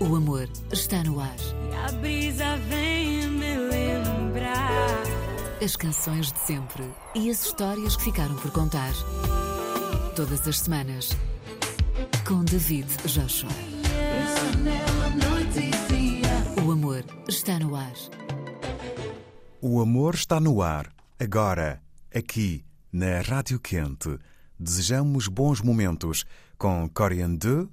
O 0.00 0.16
amor 0.16 0.48
está 0.72 1.04
no 1.04 1.20
ar. 1.20 1.36
E 1.70 1.74
a 1.74 1.92
brisa 1.92 2.56
vem 2.56 3.28
me 3.28 3.58
lembrar. 3.58 5.02
As 5.62 5.76
canções 5.76 6.32
de 6.32 6.38
sempre 6.38 6.90
e 7.14 7.28
as 7.28 7.44
histórias 7.44 7.96
que 7.96 8.04
ficaram 8.04 8.34
por 8.36 8.50
contar. 8.50 8.92
Todas 10.16 10.48
as 10.48 10.60
semanas. 10.60 11.10
Com 12.26 12.42
David 12.44 12.88
Joshua. 13.04 13.50
O 16.66 16.72
amor 16.72 17.04
está 17.28 17.58
no 17.58 17.76
ar. 17.76 17.92
O 19.60 19.82
amor 19.82 20.14
está 20.14 20.40
no 20.40 20.62
ar. 20.62 20.90
Agora, 21.18 21.82
aqui, 22.14 22.64
na 22.90 23.20
Rádio 23.20 23.60
Quente. 23.60 24.18
Desejamos 24.58 25.28
bons 25.28 25.60
momentos 25.60 26.24
com 26.56 26.88
Coriandê, 26.88 27.68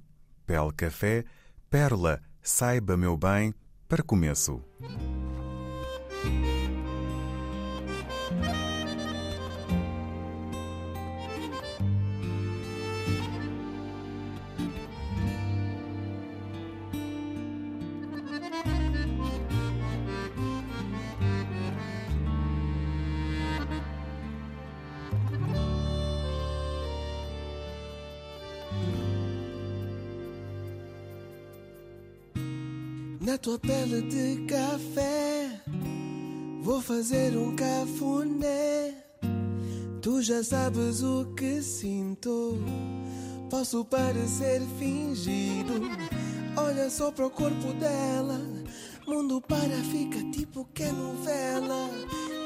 Pel 0.46 0.70
Café, 0.76 1.24
Perla, 1.70 2.22
Saiba 2.40 2.96
Meu 2.96 3.14
Bem, 3.14 3.54
para 3.86 4.02
começo. 4.02 4.64
Tua 33.38 33.58
pele 33.58 34.02
de 34.02 34.44
café. 34.46 35.48
Vou 36.62 36.80
fazer 36.82 37.36
um 37.36 37.54
cafuné. 37.54 38.94
Tu 40.02 40.22
já 40.22 40.42
sabes 40.42 41.02
o 41.02 41.24
que 41.36 41.62
sinto. 41.62 42.58
Posso 43.48 43.84
parecer 43.84 44.60
fingido. 44.78 45.74
Olha 46.56 46.90
só 46.90 47.10
pro 47.10 47.30
corpo 47.30 47.72
dela. 47.74 48.40
Mundo 49.06 49.40
para, 49.40 49.76
fica 49.90 50.18
tipo 50.32 50.68
que 50.74 50.82
é 50.82 50.92
novela. 50.92 51.88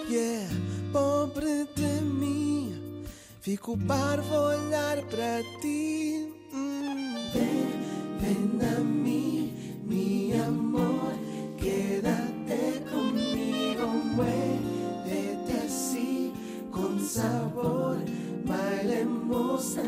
Yeah, 0.08 0.54
pobre 0.92 1.66
de 1.74 2.04
mim. 2.04 3.02
Fico 3.40 3.76
parvo 3.78 4.34
olhar 4.34 4.98
para 5.06 5.42
ti. 5.60 6.28
Hum. 6.52 7.14
Vem, 7.32 7.66
vem 8.20 8.68
a 8.68 8.71
Es 19.74 19.78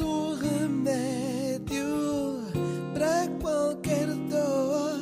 un 0.00 0.40
remédio 0.40 2.40
para 2.92 3.28
qualquer 3.40 4.08
dor. 4.28 4.98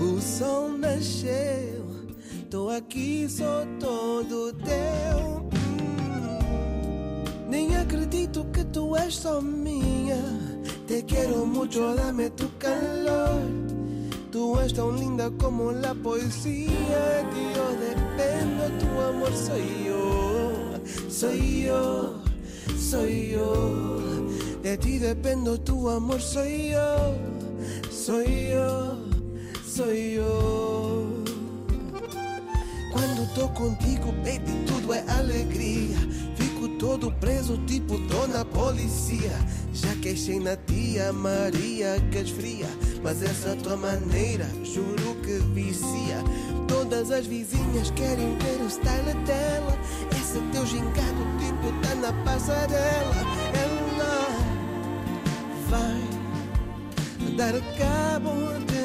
O 0.00 0.20
sol 0.20 0.78
nasceu, 0.78 1.84
tô 2.48 2.70
aqui, 2.70 3.28
sou 3.28 3.66
todo 3.80 4.52
teu. 4.52 5.50
Nem 7.48 7.76
acredito 7.78 8.44
que 8.52 8.62
tu 8.66 8.94
és 8.94 9.16
só 9.16 9.40
minha. 9.40 10.22
Te 10.86 11.02
quiero 11.02 11.44
mucho, 11.46 11.96
dame 11.96 12.30
tu 12.30 12.48
calor. 12.58 13.40
Tú 14.30 14.56
eres 14.60 14.72
tan 14.72 14.96
linda 15.00 15.32
como 15.40 15.72
la 15.72 15.94
poesía. 15.94 17.24
De 17.32 17.54
yo 17.54 17.74
dependo, 17.80 18.70
tu 18.78 19.00
amor 19.00 19.32
soy 19.32 19.86
yo. 19.86 20.23
Soy 21.14 21.66
yo, 21.66 22.16
soy 22.76 23.30
yo. 23.30 24.24
De 24.64 24.76
ti 24.76 24.98
dependo, 24.98 25.56
tu 25.60 25.88
amor 25.88 26.20
soy 26.20 26.70
yo. 26.72 27.14
Soy 27.88 28.50
yo, 28.50 28.98
soy 29.64 30.14
yo. 30.14 31.06
Quando 32.90 33.32
tô 33.32 33.48
contigo, 33.54 34.12
baby, 34.24 34.64
tudo 34.66 34.92
é 34.92 35.04
alegria. 35.08 35.98
Fico 36.34 36.68
todo 36.80 37.12
preso, 37.20 37.58
tipo 37.58 37.96
dona 38.08 38.44
policia. 38.44 39.38
Já 39.72 39.94
queixei 40.02 40.40
na 40.40 40.56
tia 40.56 41.12
Maria 41.12 41.94
que 42.10 42.18
esfria. 42.18 42.66
Mas 43.04 43.22
essa 43.22 43.54
tua 43.62 43.76
maneira, 43.76 44.48
juro 44.64 45.14
que 45.22 45.38
vicia. 45.54 46.18
Todas 46.66 47.12
as 47.12 47.24
vizinhas 47.24 47.92
querem 47.92 48.36
ver 48.38 48.60
o 48.66 48.68
style 48.68 49.14
dela. 49.24 49.78
Esse 50.34 50.42
teu 50.50 50.66
gingado, 50.66 51.22
tipo, 51.38 51.70
tá 51.80 51.94
na 51.94 52.12
passarela. 52.24 53.14
Ela 53.54 54.26
vai 55.70 56.02
dar 57.36 57.54
cabo 57.78 58.34
de 58.66 58.83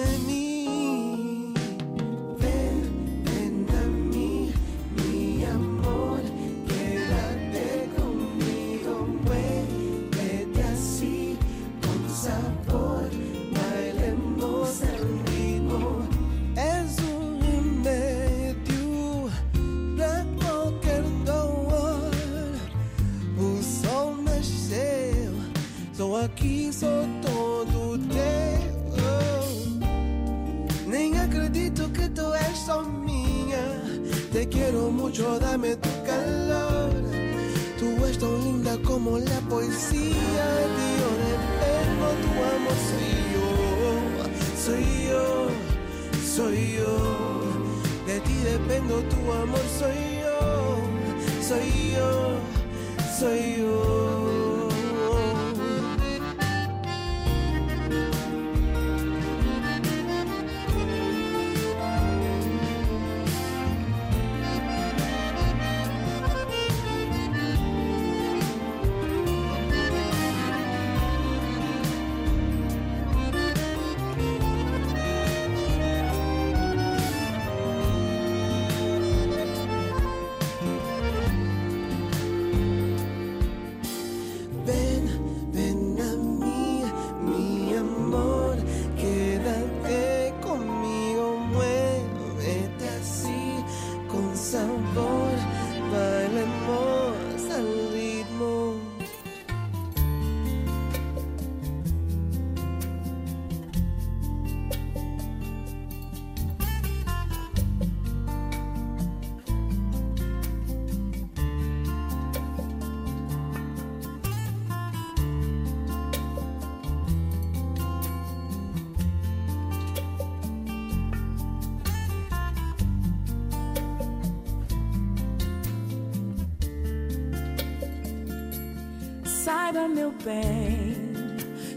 bem, 130.24 131.14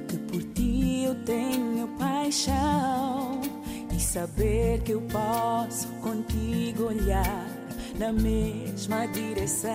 que 0.09 0.17
por 0.19 0.43
ti 0.55 1.05
eu 1.05 1.15
tenho 1.25 1.89
paixão. 1.99 3.41
E 3.95 4.01
saber 4.01 4.81
que 4.83 4.93
eu 4.93 5.03
posso 5.03 5.89
contigo 6.01 6.85
olhar 6.85 7.47
na 7.99 8.13
mesma 8.13 9.07
direção. 9.09 9.73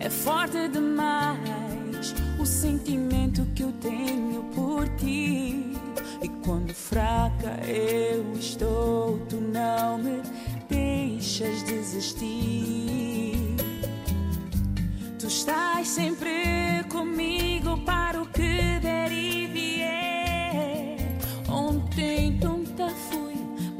É 0.00 0.10
forte 0.10 0.68
demais 0.68 2.14
o 2.40 2.44
sentimento 2.44 3.46
que 3.54 3.62
eu 3.62 3.72
tenho 3.80 4.01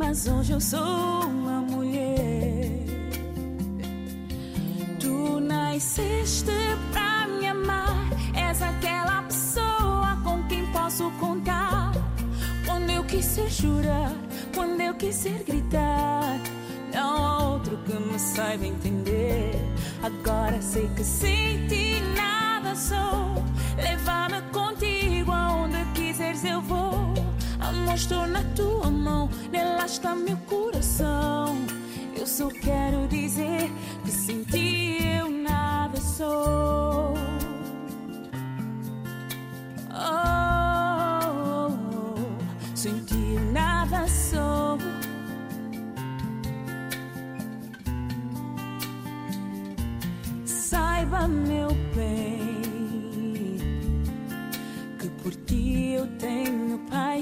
mas 0.03 0.27
hoje 0.27 0.53
eu 0.53 0.61
sou 0.61 0.81
uma 0.81 1.61
mulher. 1.61 2.85
Tu 4.99 5.41
nasceste 5.41 6.51
pra 6.91 7.29
me 7.29 7.47
amar, 7.47 8.11
és 8.35 8.61
aquela 8.61 9.23
pessoa 9.23 10.19
com 10.25 10.43
quem 10.49 10.67
posso 10.73 11.09
contar. 11.21 11.93
Quando 12.67 12.91
eu 12.91 13.05
quiser 13.05 13.49
chorar, 13.49 14.13
quando 14.53 14.81
eu 14.81 14.93
quiser 14.95 15.45
gritar, 15.45 16.41
não 16.93 17.25
há 17.25 17.49
outro 17.51 17.79
que 17.85 17.95
me 17.95 18.19
saiba 18.19 18.67
entender. 18.67 19.55
Agora 20.03 20.61
sei 20.61 20.89
que 20.97 21.05
sem 21.05 21.69
ti 21.69 22.03
nada 22.17 22.75
sou. 22.75 23.45
Leva-me 23.77 24.43
contigo 24.51 25.31
aonde 25.31 25.85
quiseres 25.95 26.45
eu 26.45 26.61
vou. 26.61 27.12
Amor, 27.73 27.95
estou 27.95 28.27
na 28.27 28.43
tua 28.55 28.91
mão, 28.91 29.31
nela 29.51 29.87
está 29.87 30.15
meu 30.15 30.37
coração. 30.47 31.57
Eu 32.15 32.27
só 32.27 32.49
quero 32.49 33.09
dizer 33.09 33.71
que 34.05 34.11
sem 34.11 34.45
ti 34.45 34.99
eu 35.19 35.31
nada 35.31 35.99
sou. 35.99 36.82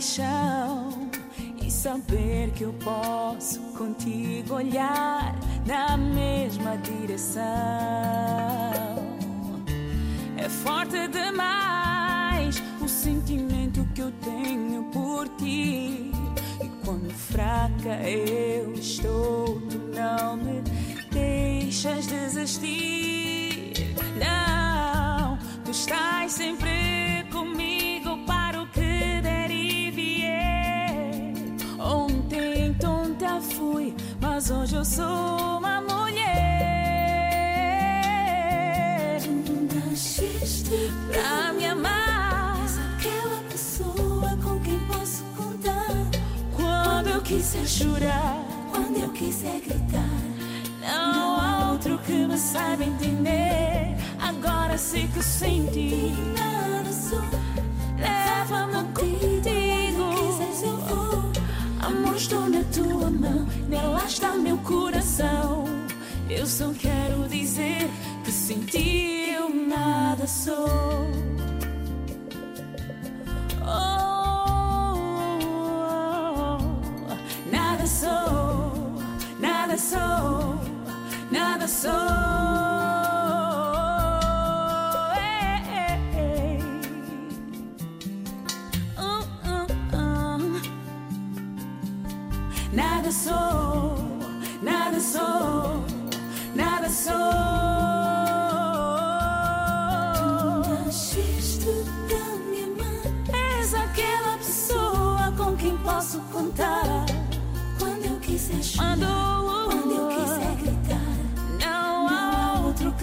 Paixão 0.01 1.11
e 1.63 1.71
saber 1.71 2.51
que 2.53 2.65
eu 2.65 2.73
posso 2.73 3.61
contigo 3.77 4.55
olhar 4.55 5.39
na 5.67 5.95
mesma 5.95 6.79
direção 6.79 7.43
é 10.39 10.49
forte 10.49 11.07
demais 11.09 12.63
o 12.81 12.89
sentimento 12.89 13.87
que 13.95 14.01
eu 14.01 14.11
tenho 14.23 14.85
por 14.85 15.29
ti. 15.37 16.11
E 16.65 16.69
quando 16.83 17.11
fraca 17.11 18.01
eu 18.09 18.73
estou, 18.73 19.61
tu 19.69 19.79
não 19.95 20.39
me 20.39 20.63
deixas 21.13 22.07
desistir. 22.07 23.95
Não, 24.17 25.37
tu 25.63 25.71
estás 25.73 26.33
sempre 26.33 27.27
comigo 27.31 27.70
eu 34.81 34.85
sou 34.85 35.59
uma 35.59 35.83
mulher. 35.83 36.41
Nasceste 39.75 40.91
Pra 41.13 41.53
me 41.53 41.67
amar, 41.67 42.57
És 42.63 42.79
aquela 42.79 43.43
pessoa 43.51 44.39
com 44.43 44.59
quem 44.61 44.79
posso 44.89 45.23
contar. 45.37 45.87
quando 46.57 47.09
eu 47.09 47.21
quiser 47.21 47.67
chorar, 47.67 48.43
Quando 48.73 48.97
eu 49.03 49.11
quiser 49.11 49.61
gritar, 49.61 50.17
não 50.81 51.39
há 51.39 51.73
outro 51.73 51.99
que 51.99 52.13
me 52.13 52.39
saiba 52.39 52.83
entender. 52.85 53.97
Agora 54.19 54.79
sei 54.79 55.07
que 55.09 55.23
sem 55.23 55.67
ti, 55.67 56.15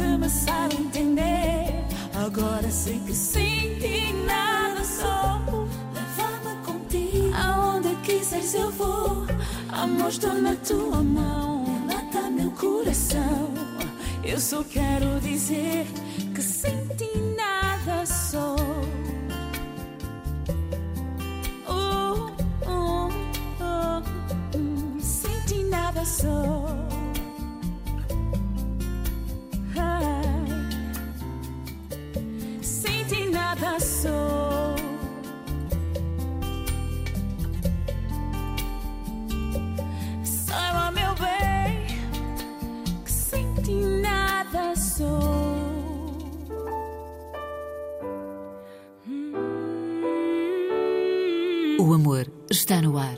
me 0.03 0.29
saiba 0.29 0.75
entender. 0.75 1.85
Agora 2.13 2.69
sei 2.69 2.99
que 2.99 3.13
ti 3.13 4.13
nada 4.25 4.83
sou. 4.83 5.68
leva-me 5.94 6.66
contigo. 6.66 7.33
Aonde 7.35 7.95
quiseres 8.04 8.54
eu 8.54 8.71
vou. 8.71 9.25
Amor, 9.69 10.09
estou 10.09 10.33
na 10.33 10.56
tua 10.56 11.04
mão. 11.04 11.66
Mata 11.87 12.30
meu 12.30 12.51
coração. 12.51 13.54
Eu 14.23 14.39
só 14.39 14.63
quero 14.63 15.19
dizer 15.21 15.85
que 16.35 16.42
sem 16.42 16.87
ti 16.97 17.09
nada 17.35 18.06
sou. 18.06 18.56
Oh, 21.68 22.30
oh, 22.68 23.09
oh, 23.59 24.57
hum, 24.57 24.99
sem 24.99 25.39
ti 25.47 25.63
nada 25.63 26.04
sou. 26.06 26.86
Nada 33.59 33.80
sou. 33.80 34.76
Saiba, 40.23 40.92
meu 40.92 41.14
bem, 41.16 41.87
que 43.04 43.11
sem 43.11 43.54
ti 43.64 43.73
nada 44.02 44.76
sou. 44.76 45.07
O 51.80 51.94
amor 51.94 52.28
está 52.49 52.81
no 52.81 52.97
ar. 52.97 53.18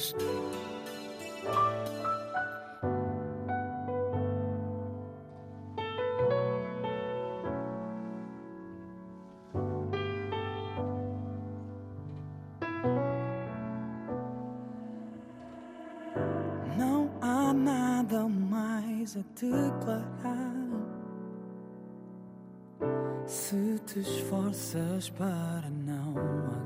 Te 23.94 24.02
esforças 24.02 25.10
para 25.10 25.68
não 25.68 26.14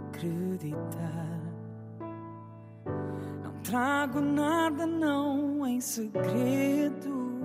acreditar, 0.10 1.40
não 3.42 3.54
trago 3.64 4.20
nada, 4.20 4.86
não 4.86 5.66
em 5.66 5.80
segredo. 5.80 7.40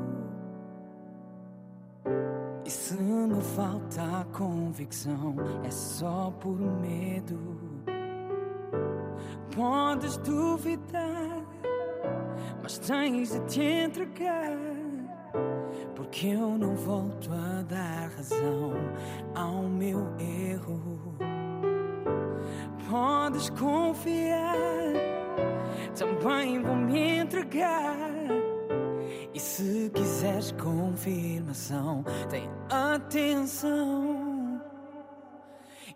E 2.64 2.70
se 2.70 2.94
me 2.94 3.40
falta 3.40 4.02
a 4.20 4.24
convicção, 4.36 5.36
é 5.62 5.70
só 5.70 6.32
por 6.40 6.58
medo. 6.58 7.38
Podes 9.54 10.16
duvidar, 10.18 11.44
mas 12.60 12.78
tens 12.78 13.30
de 13.30 13.40
te 13.46 13.62
entregar. 13.62 14.77
Porque 16.10 16.28
eu 16.28 16.56
não 16.56 16.74
volto 16.74 17.30
a 17.30 17.62
dar 17.64 18.08
razão 18.16 18.72
ao 19.34 19.64
meu 19.64 20.08
erro. 20.18 21.14
Podes 22.88 23.50
confiar, 23.50 24.56
também 25.94 26.62
vou 26.62 26.74
me 26.74 27.18
entregar. 27.18 27.94
E 29.34 29.38
se 29.38 29.90
quiseres 29.94 30.52
confirmação, 30.52 32.02
tem 32.30 32.48
atenção. 32.70 34.62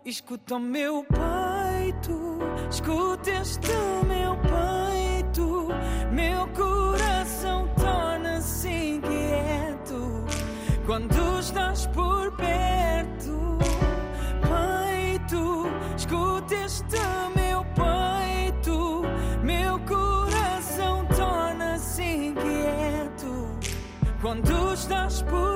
Escuta 0.05 0.57
o 0.57 0.59
meu 0.59 1.03
peito, 1.05 2.37
escuta 2.69 3.31
este 3.31 3.71
meu 4.07 4.37
peito. 4.37 5.69
Meu 6.13 6.47
coração 6.49 6.72
quando 10.85 11.39
estás 11.39 11.87
por 11.87 12.31
perto. 12.35 13.57
Peito, 14.41 15.65
escuta 15.97 16.55
este 16.55 16.97
meu 17.35 17.65
peito. 17.75 19.03
Meu 19.43 19.79
coração 19.79 21.05
torna-se 21.15 22.03
inquieto 22.03 23.49
quando 24.21 24.73
estás 24.73 25.21
por 25.23 25.52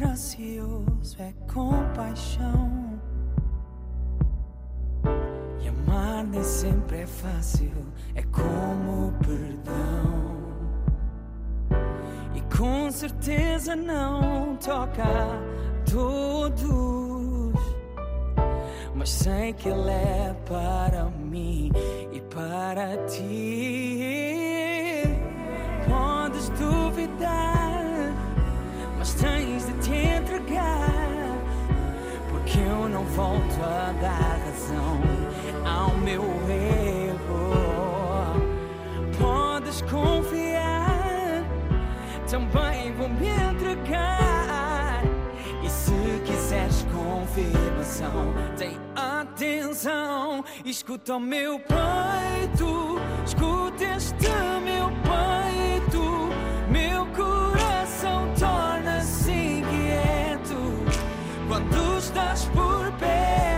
gracioso, 0.00 1.16
é 1.18 1.34
compaixão. 1.52 2.98
E 5.60 5.68
amar 5.68 6.24
nem 6.24 6.42
sempre 6.42 7.02
é 7.02 7.06
fácil, 7.06 7.70
é 8.14 8.22
como 8.22 9.12
perdão. 9.18 10.40
E 12.34 12.40
com 12.56 12.90
certeza 12.90 13.76
não 13.76 14.56
toca 14.56 15.02
a 15.02 15.38
todos. 15.90 17.60
Mas 18.94 19.10
sei 19.10 19.52
que 19.52 19.68
ele 19.68 19.90
é 19.90 20.34
para 20.46 21.04
mim 21.10 21.70
e 22.10 22.20
para 22.22 22.96
ti. 23.06 25.04
Podes 25.86 26.48
duvidar, 26.50 28.14
mas 28.98 29.12
tens 29.14 29.49
eu 32.70 32.88
não 32.88 33.04
volto 33.04 33.62
a 33.62 33.92
dar 34.00 34.38
razão 34.44 35.00
ao 35.66 35.96
meu 35.98 36.22
erro. 36.48 37.50
Podes 39.18 39.82
confiar, 39.82 41.44
também 42.30 42.92
vou 42.92 43.08
me 43.08 43.28
entregar. 43.28 45.02
E 45.62 45.68
se 45.68 46.22
quiseres 46.24 46.86
confirmação, 46.92 48.32
tem 48.56 48.78
atenção. 48.94 50.44
Escuta 50.64 51.16
o 51.16 51.20
meu 51.20 51.58
peito, 51.58 52.98
escuta 53.26 53.84
este 53.96 54.28
meu 54.64 54.88
peito. 54.88 56.30
Meu 56.70 57.04
coração 57.06 57.40
inquieto 58.32 58.79
quando 61.50 61.98
estás 61.98 62.44
por 62.54 62.92
perto. 62.92 63.49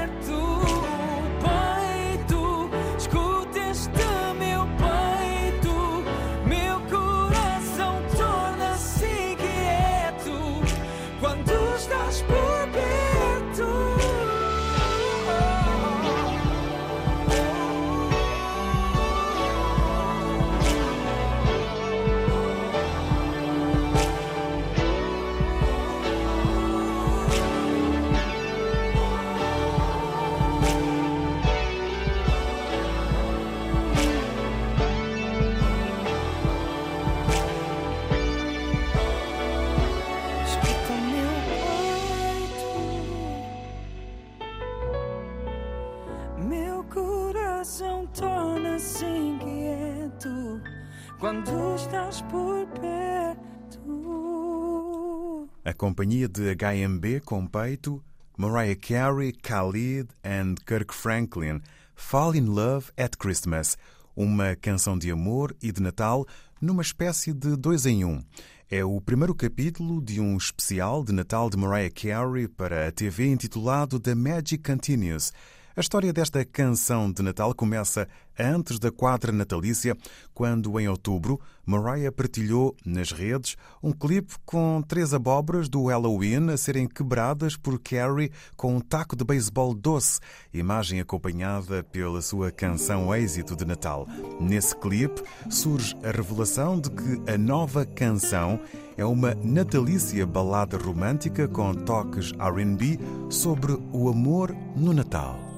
Companhia 55.83 56.29
de 56.29 56.55
HMB 56.55 57.25
com 57.25 57.45
peito, 57.45 58.01
Mariah 58.39 58.77
Carey, 58.77 59.33
Khalid 59.33 60.09
and 60.25 60.55
Kirk 60.65 60.95
Franklin, 60.95 61.61
Fall 61.97 62.37
in 62.37 62.47
Love 62.47 62.93
at 62.97 63.17
Christmas, 63.19 63.77
uma 64.15 64.55
canção 64.55 64.97
de 64.97 65.11
amor 65.11 65.57
e 65.61 65.73
de 65.73 65.83
Natal 65.83 66.25
numa 66.61 66.83
espécie 66.83 67.33
de 67.33 67.57
dois 67.57 67.85
em 67.85 68.05
um. 68.05 68.23
É 68.71 68.85
o 68.85 69.01
primeiro 69.01 69.35
capítulo 69.35 70.01
de 70.01 70.21
um 70.21 70.37
especial 70.37 71.03
de 71.03 71.13
Natal 71.13 71.51
de 71.51 71.57
Mariah 71.57 71.91
Carey 71.93 72.47
para 72.47 72.87
a 72.87 72.93
TV 72.93 73.27
intitulado 73.27 73.99
The 73.99 74.15
Magic 74.15 74.59
Continues. 74.59 75.33
A 75.75 75.81
história 75.81 76.13
desta 76.13 76.45
canção 76.45 77.11
de 77.11 77.23
Natal 77.23 77.55
começa 77.55 78.07
antes 78.39 78.79
da 78.79 78.91
quadra 78.91 79.33
natalícia, 79.33 79.97
quando, 80.35 80.79
em 80.79 80.87
outubro, 80.87 81.41
Mariah 81.65 82.13
partilhou 82.13 82.77
nas 82.85 83.11
redes 83.11 83.57
um 83.83 83.91
clipe 83.91 84.35
com 84.45 84.83
três 84.87 85.15
abóboras 85.15 85.71
do 85.71 85.87
Halloween 85.87 86.51
a 86.51 86.59
serem 86.59 86.87
quebradas 86.87 87.57
por 87.57 87.81
Carrie 87.81 88.31
com 88.55 88.77
um 88.77 88.81
taco 88.81 89.17
de 89.17 89.25
beisebol 89.25 89.73
doce, 89.73 90.21
imagem 90.53 91.01
acompanhada 91.01 91.83
pela 91.83 92.21
sua 92.21 92.51
canção 92.51 93.15
êxito 93.15 93.57
de 93.57 93.65
Natal. 93.65 94.07
Nesse 94.39 94.77
clipe 94.77 95.23
surge 95.49 95.97
a 96.05 96.11
revelação 96.11 96.79
de 96.79 96.91
que 96.91 97.33
a 97.33 97.39
nova 97.39 97.87
canção 97.87 98.61
é 98.95 99.07
uma 99.07 99.35
natalícia 99.37 100.27
balada 100.27 100.77
romântica 100.77 101.49
com 101.49 101.73
toques 101.73 102.33
R&B 102.39 102.99
sobre 103.31 103.73
o 103.91 104.11
amor 104.11 104.55
no 104.77 104.93
Natal. 104.93 105.52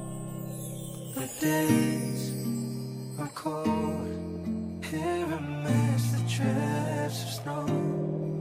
The 1.15 1.31
days 1.41 2.33
are 3.21 3.31
cold. 3.37 4.85
Here 4.85 5.27
amidst 5.27 6.13
the 6.17 6.23
drifts 6.29 7.23
of 7.23 7.31
snow. 7.31 8.34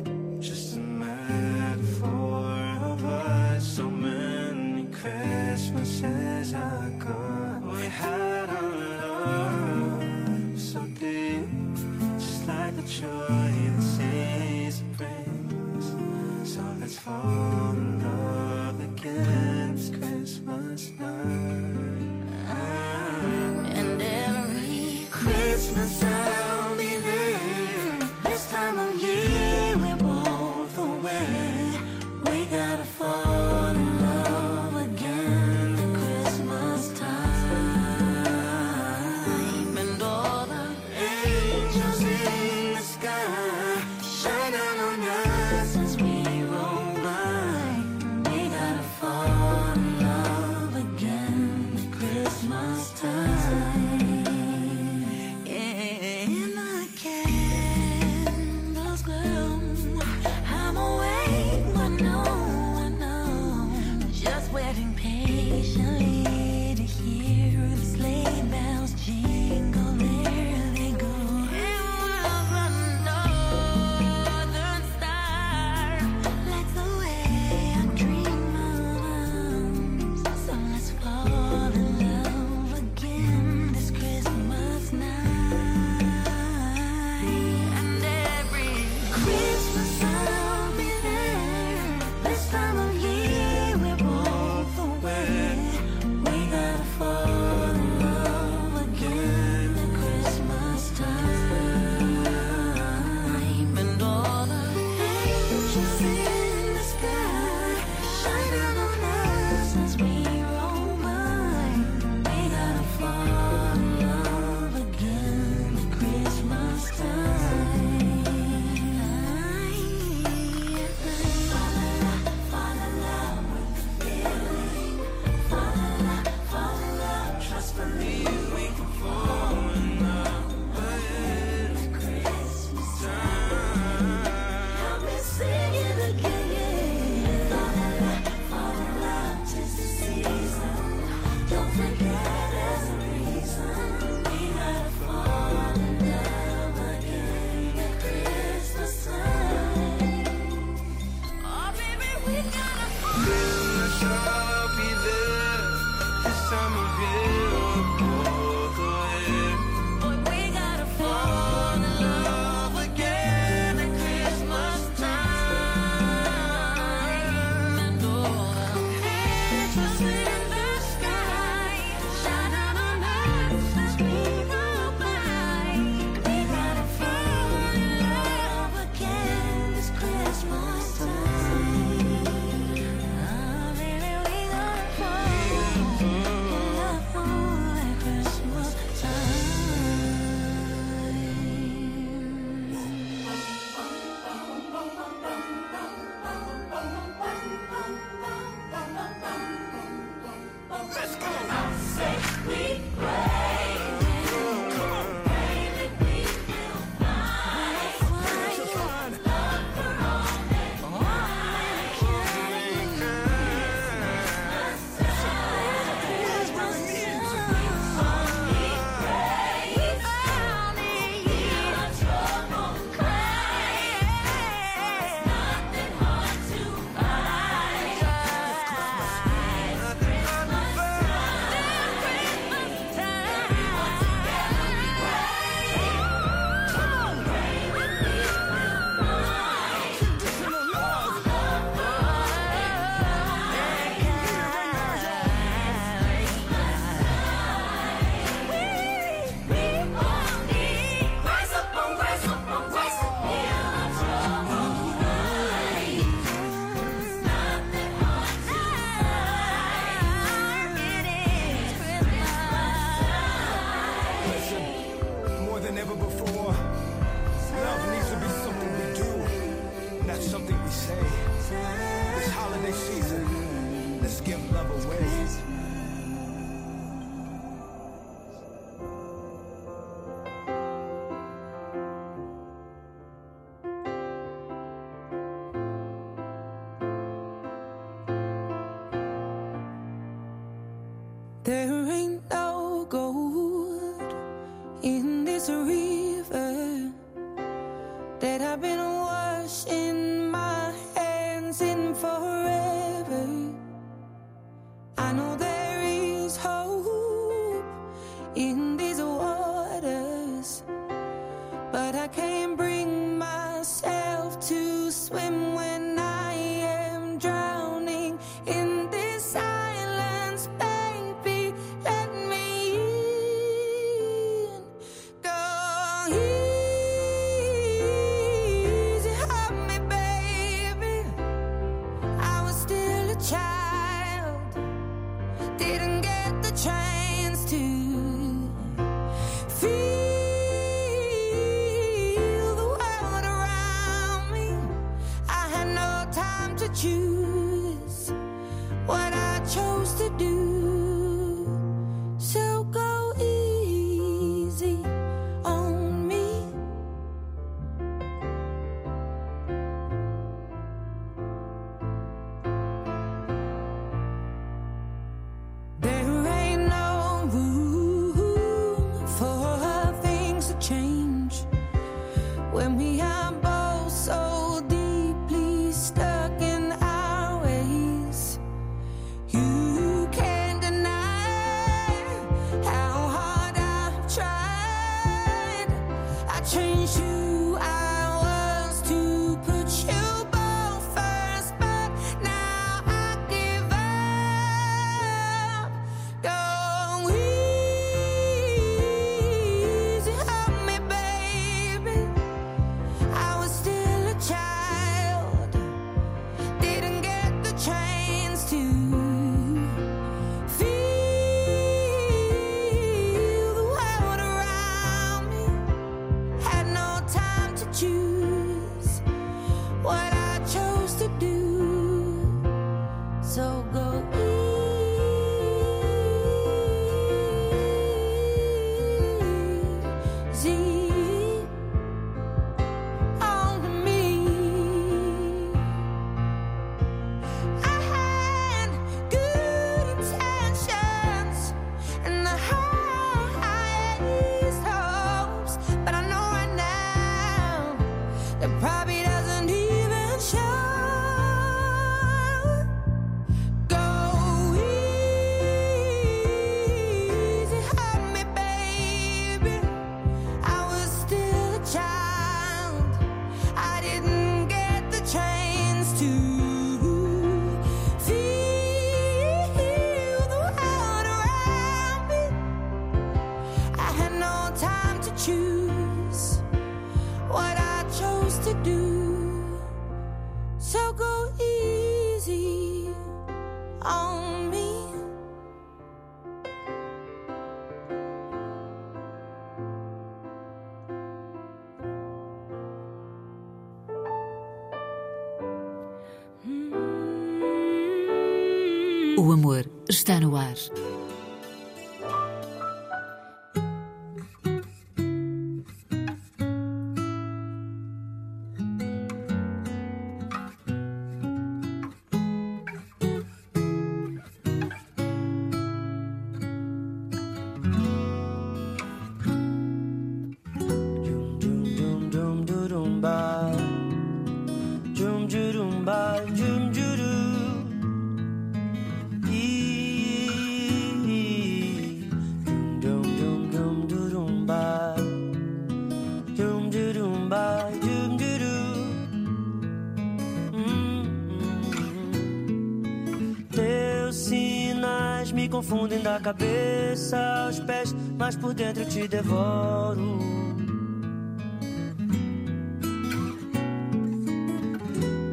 Da 546.13 546.19
cabeça 546.19 547.17
aos 547.45 547.59
pés, 547.59 547.95
mas 548.17 548.35
por 548.35 548.53
dentro 548.53 548.85
te 548.85 549.07
devoro. 549.07 550.19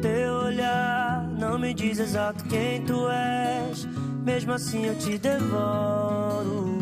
Teu 0.01 0.33
olhar 0.33 1.27
não 1.37 1.59
me 1.59 1.73
diz 1.73 1.99
exato 1.99 2.43
quem 2.45 2.83
tu 2.83 3.07
és, 3.09 3.85
mesmo 4.23 4.53
assim 4.53 4.85
eu 4.85 4.97
te 4.97 5.19
devoro. 5.19 6.79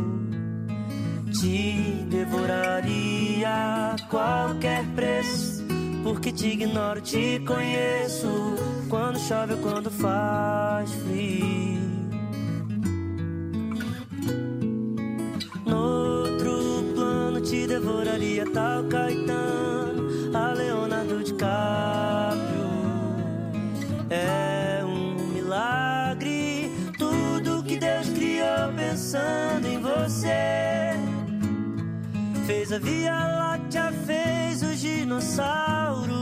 Te 1.34 2.06
devoraria 2.10 3.50
a 3.50 3.96
qualquer 4.10 4.86
preço, 4.96 5.66
porque 6.04 6.32
te 6.32 6.48
ignoro, 6.48 7.02
te 7.02 7.40
conheço. 7.46 8.56
Quando 8.90 9.20
chove 9.20 9.54
ou 9.54 9.60
quando 9.60 9.92
faz 9.92 10.92
frio. 10.94 11.59
Você. 29.80 30.94
Fez 32.46 32.72
a 32.72 32.80
Via 32.80 33.14
Láctea, 33.14 33.92
fez 34.06 34.64
os 34.64 34.80
dinossauros. 34.80 36.20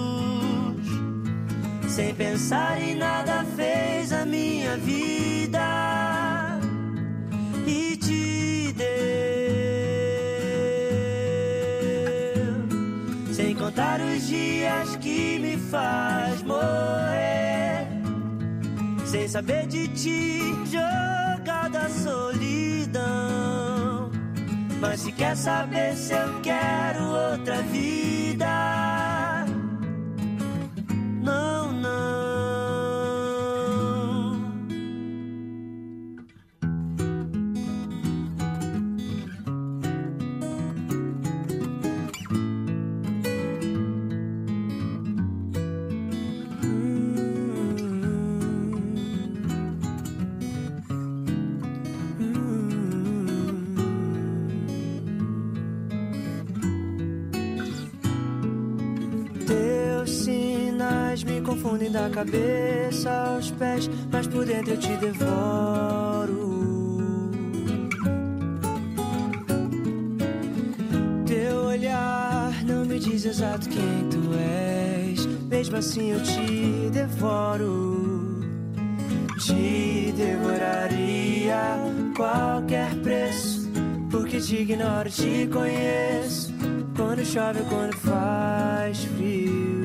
Sem 1.87 2.13
pensar 2.13 2.81
em 2.81 2.95
nada, 2.95 3.43
fez 3.55 4.11
a 4.13 4.25
minha 4.25 4.77
vida 4.77 6.59
e 7.65 7.97
te 7.97 8.73
deu. 8.73 8.87
Sem 13.33 13.55
contar 13.55 13.99
os 13.99 14.27
dias 14.27 14.95
que 14.97 15.39
me 15.39 15.57
faz 15.57 16.43
morrer. 16.43 17.87
Sem 19.05 19.27
saber 19.27 19.65
de 19.67 19.87
ti, 19.87 20.53
jogada 20.69 21.89
solidão. 21.89 23.26
Mas 24.79 25.01
se 25.01 25.11
quer 25.11 25.35
saber 25.35 25.95
se 25.95 26.13
eu 26.13 26.41
quero 26.41 27.03
outra 27.03 27.61
vida, 27.63 28.76
confundem 61.57 61.91
da 61.91 62.09
cabeça 62.09 63.11
aos 63.11 63.49
pés, 63.51 63.89
mas 64.11 64.27
por 64.27 64.45
dentro 64.45 64.73
eu 64.73 64.79
te 64.79 64.95
devoro. 64.97 66.47
Teu 71.25 71.57
olhar 71.65 72.63
não 72.63 72.85
me 72.85 72.99
diz 72.99 73.25
exato 73.25 73.67
quem 73.69 74.07
tu 74.09 74.33
és, 74.37 75.25
mesmo 75.25 75.77
assim 75.77 76.11
eu 76.11 76.21
te 76.21 76.89
devoro. 76.91 78.05
Te 79.39 80.13
devoraria 80.15 81.77
qualquer 82.15 82.93
preço, 82.97 83.69
porque 84.11 84.39
te 84.39 84.57
ignoro, 84.57 85.09
te 85.09 85.47
conheço. 85.47 86.53
Quando 86.95 87.25
chove 87.25 87.61
quando 87.69 87.95
faz 87.95 89.03
frio. 89.05 89.76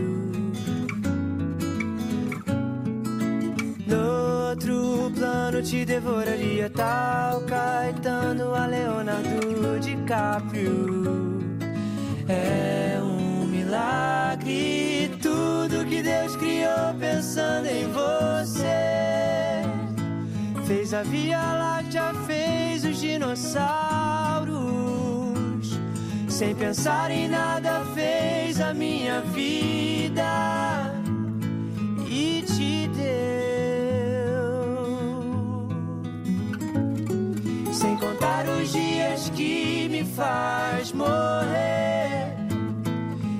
Plano 5.53 5.63
te 5.63 5.85
devoraria 5.85 6.71
tal 6.71 7.43
Caetano 7.43 8.55
a 8.55 8.67
Leonardo 8.67 9.79
DiCaprio. 9.81 11.41
É 12.27 12.99
um 13.03 13.47
milagre 13.47 15.11
tudo 15.21 15.85
que 15.87 16.03
Deus 16.03 16.37
criou 16.37 16.95
pensando 16.99 17.67
em 17.67 17.87
você. 17.93 19.63
Fez 20.67 20.95
a 20.95 21.03
Via 21.03 21.39
Láctea, 21.39 22.15
fez 22.27 22.85
os 22.85 22.99
dinossauros. 22.99 24.53
Sem 26.29 26.55
pensar 26.55 27.11
em 27.11 27.29
nada, 27.29 27.85
fez 27.95 28.59
a 28.59 28.73
minha 28.73 29.21
vida 29.21 30.32
faz 40.17 40.93
morrer. 40.93 42.37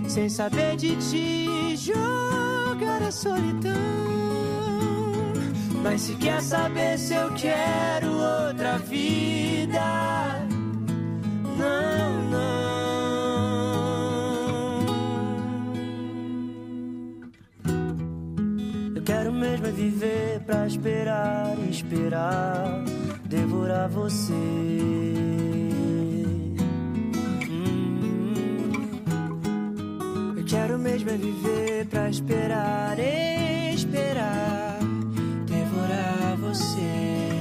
Sem 0.09 0.29
saber 0.29 0.77
de 0.77 0.97
ti, 0.97 1.77
jogar 1.77 3.03
a 3.03 3.11
solidão. 3.11 3.73
Mas 5.83 6.03
se 6.03 6.15
quer 6.17 6.41
saber 6.43 6.99
se 6.99 7.15
eu 7.15 7.33
quero 7.35 8.09
outra 8.13 8.79
vida, 8.79 9.81
não, 11.59 12.23
não. 12.31 12.43
Eu 18.95 19.03
quero 19.03 19.33
mesmo 19.33 19.67
é 19.67 19.73
viver 19.73 20.41
pra 20.47 20.67
esperar 20.67 21.43
esperar, 21.73 22.85
devorar 23.25 23.89
você. 23.89 25.42
Eu 30.43 30.47
quero 30.47 30.77
mesmo 30.77 31.09
é 31.09 31.17
viver 31.17 31.87
pra 31.87 32.11
esperar, 32.11 32.99
esperar, 32.99 34.81
devorar 35.47 36.37
você. 36.37 37.32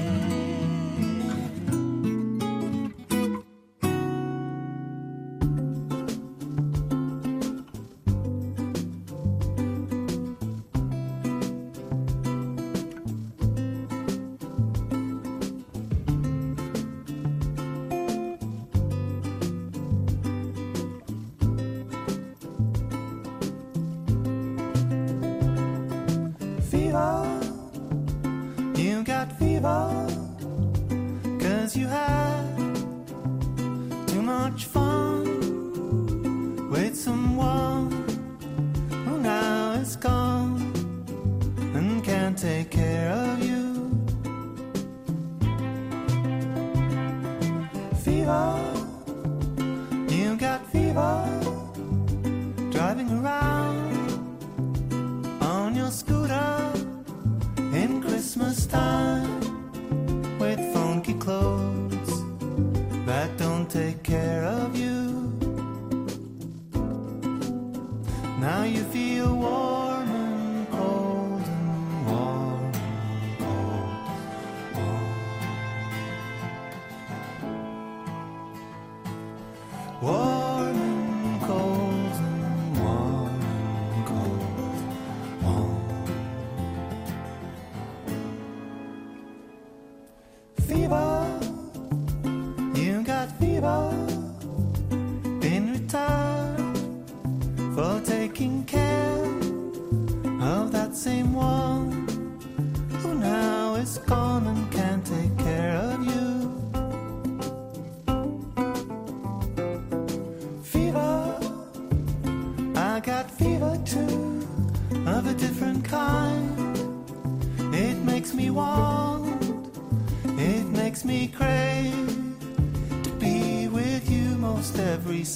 Whoa. 80.01 80.40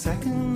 Second 0.05 0.54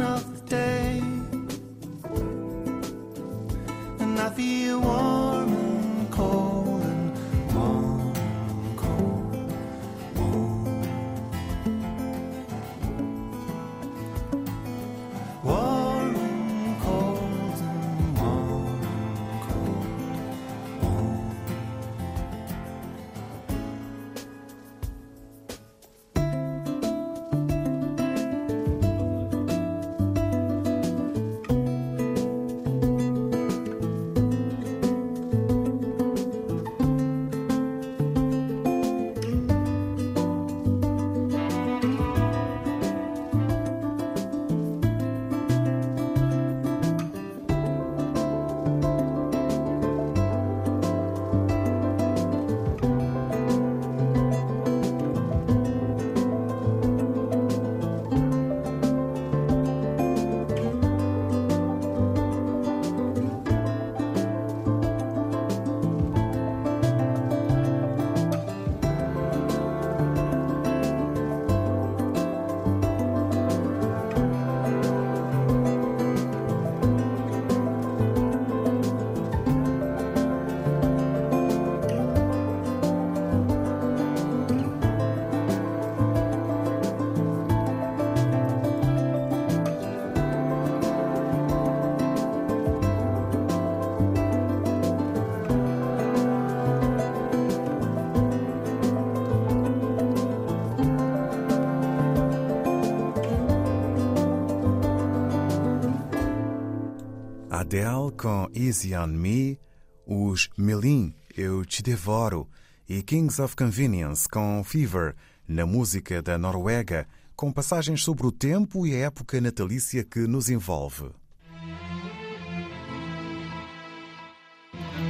Adele 107.69 108.11
com 108.17 108.49
Easy 108.51 108.95
on 108.95 109.05
Me, 109.05 109.59
os 110.03 110.49
Melin, 110.57 111.13
Eu 111.37 111.63
Te 111.63 111.83
Devoro 111.83 112.49
e 112.89 113.03
Kings 113.03 113.39
of 113.39 113.55
Convenience 113.55 114.27
com 114.27 114.63
Fever, 114.63 115.15
na 115.47 115.67
música 115.67 116.19
da 116.19 116.35
Noruega, 116.35 117.07
com 117.35 117.51
passagens 117.51 118.03
sobre 118.03 118.25
o 118.25 118.31
tempo 118.31 118.87
e 118.87 118.95
a 118.95 119.05
época 119.05 119.39
natalícia 119.39 120.03
que 120.03 120.21
nos 120.21 120.49
envolve. 120.49 121.11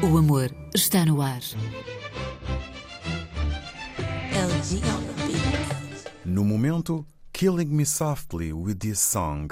O 0.03 0.17
amor 0.17 0.53
está 0.75 1.05
no 1.05 1.21
ar. 1.21 1.39
No 6.25 6.43
momento, 6.43 7.05
Killing 7.31 7.67
Me 7.67 7.85
Softly 7.85 8.51
with 8.51 8.75
This 8.75 8.99
Song. 8.99 9.47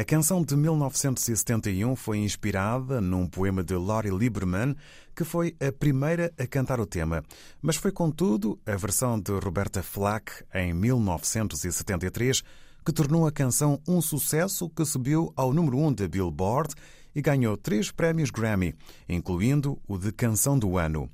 A 0.00 0.04
canção 0.04 0.42
de 0.42 0.56
1971 0.56 1.94
foi 1.94 2.20
inspirada 2.20 3.02
num 3.02 3.26
poema 3.26 3.62
de 3.62 3.74
Lori 3.74 4.08
Lieberman, 4.08 4.74
que 5.14 5.24
foi 5.24 5.54
a 5.60 5.70
primeira 5.70 6.32
a 6.38 6.46
cantar 6.46 6.80
o 6.80 6.86
tema, 6.86 7.22
mas 7.60 7.76
foi, 7.76 7.92
contudo, 7.92 8.58
a 8.64 8.74
versão 8.76 9.20
de 9.20 9.30
Roberta 9.32 9.82
Flack, 9.82 10.32
em 10.54 10.72
1973, 10.72 12.42
que 12.82 12.92
tornou 12.94 13.26
a 13.26 13.30
canção 13.30 13.78
um 13.86 14.00
sucesso 14.00 14.70
que 14.70 14.86
subiu 14.86 15.34
ao 15.36 15.52
número 15.52 15.76
1 15.76 15.86
um 15.88 15.92
da 15.92 16.08
Billboard 16.08 16.74
e 17.14 17.20
ganhou 17.20 17.58
três 17.58 17.90
prémios 17.90 18.30
Grammy, 18.30 18.74
incluindo 19.06 19.78
o 19.86 19.98
de 19.98 20.12
Canção 20.12 20.58
do 20.58 20.78
Ano. 20.78 21.10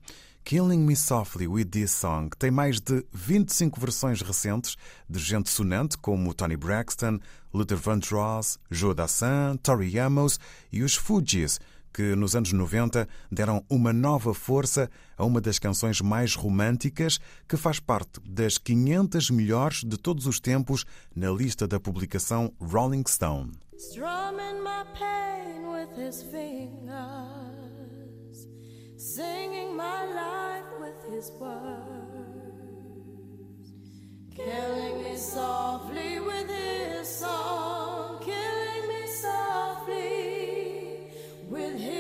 Killing 0.47 0.87
Me 0.87 0.95
Softly 0.95 1.49
with 1.49 1.65
This 1.73 1.91
Song 1.91 2.31
tem 2.39 2.53
mais 2.53 2.81
de 2.81 3.05
25 3.13 3.81
versões 3.81 4.23
recentes 4.23 4.77
de 5.11 5.19
gente 5.19 5.51
sonante 5.51 5.99
como 5.99 6.33
Tony 6.33 6.57
Braxton, 6.57 7.19
Luther 7.53 7.77
Vandross, 7.77 8.57
Joe 8.71 8.95
Dassin, 8.95 9.59
Tori 9.61 9.99
Amos 9.99 10.39
e 10.71 10.85
os 10.85 10.95
Fugees, 10.95 11.59
que 11.93 12.15
nos 12.15 12.37
anos 12.37 12.53
90 12.53 13.09
deram 13.29 13.65
uma 13.69 13.93
nova 13.93 14.33
força 14.33 14.89
a 15.19 15.25
uma 15.25 15.41
das 15.41 15.59
canções 15.59 16.01
mais 16.01 16.37
românticas 16.37 17.19
que 17.49 17.57
faz 17.57 17.81
parte 17.81 18.21
das 18.25 18.57
500 18.57 19.31
melhores 19.31 19.83
de 19.83 19.97
todos 19.97 20.29
os 20.29 20.39
tempos 20.39 20.85
na 21.13 21.29
lista 21.29 21.67
da 21.67 21.81
publicação 21.81 22.53
Rolling 22.61 23.03
Stone. 23.09 23.51
strumming 23.77 24.63
my 24.63 24.85
pain 24.95 25.67
with 25.73 25.91
his 25.99 26.23
fingers, 26.23 27.76
singing 28.97 29.77
my 29.77 30.07
life 30.07 30.65
with 30.81 31.05
his 31.13 31.31
words, 31.39 31.53
killing 34.35 35.03
me 35.03 35.15
softly 35.17 36.19
with 36.21 36.49
his 36.49 37.07
song, 37.09 38.23
killing 38.23 38.89
me 38.89 39.07
softly 39.07 41.11
with 41.51 41.79
his 41.79 41.96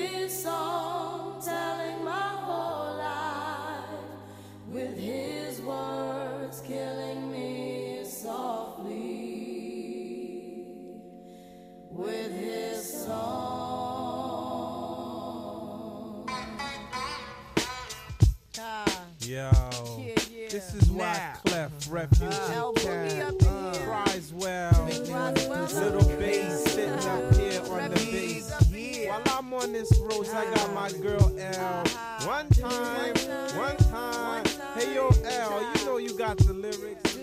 Now. 21.88 21.92
Clef 21.92 22.20
Refugee 22.20 22.55
L 22.55 22.72
Cat 22.72 23.12
in 23.12 23.46
uh, 23.46 23.75
here. 23.75 23.87
cries 23.87 24.33
well. 24.35 24.85
Little 24.87 26.09
bass 26.18 26.64
sitting 26.64 26.92
up 26.92 27.35
here 27.35 27.61
on 27.70 27.90
the 27.90 27.96
bass. 27.96 29.09
While 29.09 29.22
I'm 29.38 29.53
on 29.53 29.72
this 29.72 29.92
road, 30.01 30.29
I 30.29 30.44
got 30.55 30.75
my 30.75 30.87
uh-huh. 30.87 31.03
girl 31.03 31.38
L. 31.38 31.81
Uh-huh. 31.81 32.27
One 32.27 32.49
time, 32.49 33.14
one 33.57 33.77
time. 33.77 34.44
Hey 34.75 34.94
yo, 34.94 35.11
L, 35.25 35.75
you 35.75 35.85
know 35.85 35.99
you 35.99 36.16
got 36.16 36.38
the 36.38 36.53
lyrics. 36.53 37.18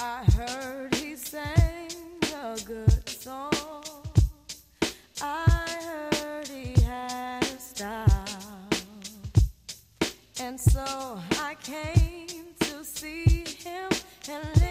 I 0.00 0.24
heard 0.32 0.94
he 0.94 1.16
sang 1.16 1.90
a 2.34 2.56
good 2.64 3.08
song. 3.08 3.52
I 5.22 6.10
heard 6.12 6.48
he 6.48 6.80
had 6.82 7.44
a 7.44 7.58
style. 7.58 8.24
And 10.40 10.60
so 10.60 11.18
till 14.24 14.63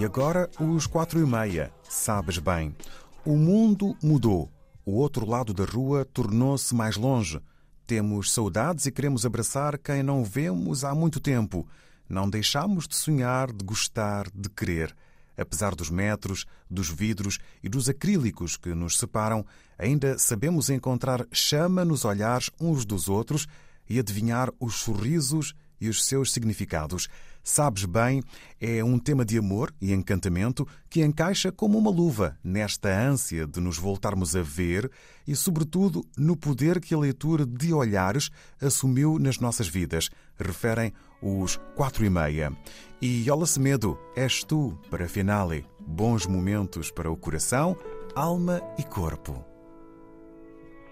E 0.00 0.04
agora, 0.04 0.48
os 0.60 0.86
quatro 0.86 1.18
e 1.18 1.26
meia. 1.26 1.72
Sabes 1.82 2.38
bem. 2.38 2.72
O 3.24 3.34
mundo 3.36 3.96
mudou. 4.00 4.48
O 4.86 4.92
outro 4.92 5.26
lado 5.28 5.52
da 5.52 5.64
rua 5.64 6.04
tornou-se 6.04 6.72
mais 6.72 6.96
longe. 6.96 7.40
Temos 7.84 8.32
saudades 8.32 8.86
e 8.86 8.92
queremos 8.92 9.26
abraçar 9.26 9.76
quem 9.76 10.04
não 10.04 10.22
vemos 10.22 10.84
há 10.84 10.94
muito 10.94 11.18
tempo. 11.18 11.66
Não 12.08 12.30
deixamos 12.30 12.86
de 12.86 12.94
sonhar, 12.94 13.52
de 13.52 13.64
gostar, 13.64 14.30
de 14.32 14.48
querer. 14.48 14.94
Apesar 15.36 15.74
dos 15.74 15.90
metros, 15.90 16.46
dos 16.70 16.88
vidros 16.88 17.40
e 17.60 17.68
dos 17.68 17.88
acrílicos 17.88 18.56
que 18.56 18.72
nos 18.74 18.98
separam, 18.98 19.44
ainda 19.76 20.16
sabemos 20.16 20.70
encontrar 20.70 21.26
chama 21.32 21.84
nos 21.84 22.04
olhares 22.04 22.52
uns 22.60 22.84
dos 22.84 23.08
outros 23.08 23.48
e 23.90 23.98
adivinhar 23.98 24.52
os 24.60 24.76
sorrisos 24.76 25.56
e 25.80 25.88
os 25.88 26.04
seus 26.04 26.32
significados. 26.32 27.08
Sabes 27.42 27.86
bem, 27.86 28.22
é 28.60 28.84
um 28.84 28.98
tema 28.98 29.24
de 29.24 29.38
amor 29.38 29.74
e 29.80 29.92
encantamento 29.92 30.68
que 30.90 31.02
encaixa 31.02 31.50
como 31.50 31.78
uma 31.78 31.90
luva 31.90 32.36
nesta 32.44 32.90
ânsia 32.90 33.46
de 33.46 33.58
nos 33.58 33.78
voltarmos 33.78 34.36
a 34.36 34.42
ver 34.42 34.90
e, 35.26 35.34
sobretudo, 35.34 36.04
no 36.16 36.36
poder 36.36 36.78
que 36.78 36.94
a 36.94 36.98
leitura 36.98 37.46
de 37.46 37.72
olhares 37.72 38.30
assumiu 38.60 39.18
nas 39.18 39.38
nossas 39.38 39.66
vidas, 39.66 40.10
referem 40.38 40.92
os 41.22 41.58
quatro 41.74 42.04
e 42.04 42.10
meia. 42.10 42.52
E 43.00 43.30
Ola 43.30 43.46
Semedo, 43.46 43.98
és 44.14 44.44
tu 44.44 44.78
para 44.90 45.08
finale. 45.08 45.64
Bons 45.80 46.26
momentos 46.26 46.90
para 46.90 47.10
o 47.10 47.16
coração, 47.16 47.76
alma 48.14 48.60
e 48.78 48.82
corpo. 48.82 49.42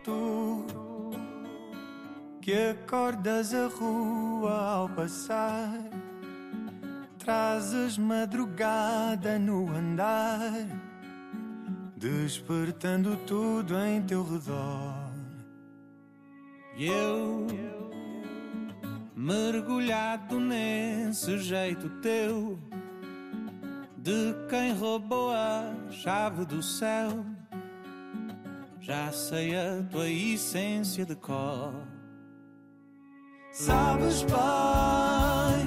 Tú 0.03 0.86
que 2.47 2.55
acordas 2.55 3.53
a 3.53 3.67
rua 3.67 4.53
ao 4.53 4.89
passar. 4.91 5.83
Trazes 7.19 7.99
madrugada 7.99 9.37
no 9.37 9.69
andar, 9.69 10.53
despertando 11.97 13.17
tudo 13.27 13.77
em 13.77 14.01
teu 14.03 14.23
redor. 14.23 14.95
E 16.77 16.87
eu, 16.87 17.49
mergulhado 19.17 20.39
nesse 20.39 21.41
jeito 21.41 21.89
teu, 22.01 22.57
de 23.99 24.33
quem 24.49 24.73
roubou 24.73 25.33
a 25.33 25.75
chave 25.91 26.45
do 26.45 26.63
céu, 26.63 27.27
já 28.79 29.11
sei 29.11 29.57
a 29.57 29.83
tua 29.91 30.09
essência 30.09 31.05
de 31.05 31.17
cor. 31.17 31.96
Sabes, 33.59 34.23
Pai, 34.25 35.67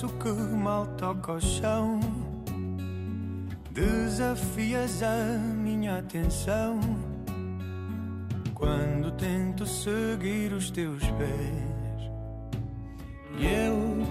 passo 0.00 0.08
que 0.14 0.30
mal 0.30 0.86
toca 0.96 1.32
o 1.32 1.40
chão, 1.40 2.00
desafias 3.70 5.02
a 5.02 5.38
minha 5.38 5.98
atenção. 5.98 6.80
Quando 8.54 9.10
tento 9.12 9.66
seguir 9.66 10.52
os 10.52 10.70
teus 10.70 11.02
pés, 11.02 12.10
E 13.38 13.46
eu 13.46 14.06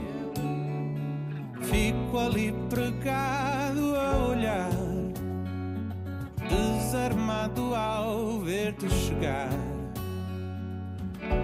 fico 1.62 2.18
ali 2.18 2.52
pregado 2.70 3.96
a 3.96 4.28
olhar, 4.28 4.72
desarmado 6.48 7.76
ao 7.76 8.40
ver-te 8.40 8.90
chegar, 8.90 9.50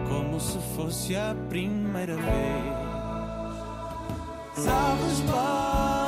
como 0.08 0.40
se 0.40 0.58
fosse 0.76 1.16
a 1.16 1.36
primeira 1.50 2.16
vez. 2.16 2.75
Sabes, 4.56 5.22
Pai, 5.22 6.05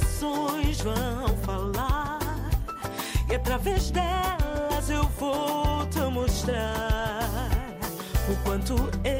minhas 0.00 0.02
ações 0.02 0.80
vão 0.80 1.36
falar. 1.42 2.18
E 3.30 3.34
através 3.34 3.90
delas 3.90 4.90
eu 4.90 5.04
vou 5.18 5.86
te 5.86 6.00
mostrar 6.10 7.48
O 8.28 8.36
quanto 8.44 8.74
eu 9.04 9.19